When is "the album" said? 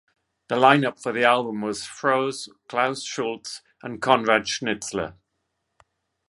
1.13-1.61